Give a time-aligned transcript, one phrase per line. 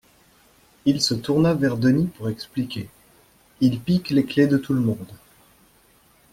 [0.85, 2.89] Il se tourna vers Denis pour expliquer:
[3.59, 5.13] il pique les clés de tout le monde